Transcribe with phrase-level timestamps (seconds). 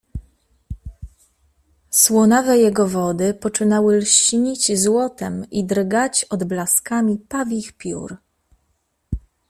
[1.89, 8.17] Słonawe jego wody poczynały lśnić złotem i drgać odblaskami pawich piór.